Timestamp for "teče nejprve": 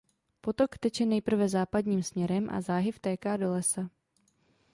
0.77-1.49